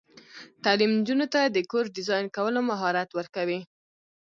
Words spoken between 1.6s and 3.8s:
کور ډیزاین کولو مهارت ورکوي.